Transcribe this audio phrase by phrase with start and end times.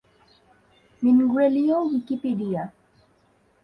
[1.01, 2.63] মিনগ্রেলীয় Wikipedia